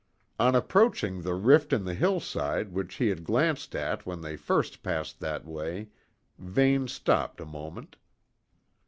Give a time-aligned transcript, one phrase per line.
[0.39, 4.81] On approaching the rift in the hillside which he had glanced at when they first
[4.81, 5.89] passed that way,
[6.39, 7.97] Vane stopped a moment.